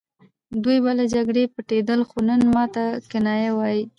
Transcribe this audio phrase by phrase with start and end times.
[0.63, 3.83] دوی به له جګړې پټېدل خو نن ماته کنایه وايي